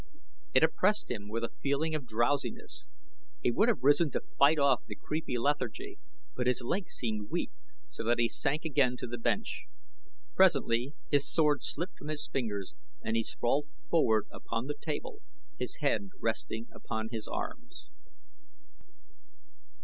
[0.55, 2.85] It oppressed him with a feeling of drowsiness.
[3.43, 5.99] He would have risen to fight off the creeping lethargy,
[6.35, 7.51] but his legs seemed weak,
[7.91, 9.67] so that he sank again to the bench.
[10.33, 15.21] Presently his sword slipped from his fingers and he sprawled forward upon the table
[15.59, 17.91] his head resting upon his arms.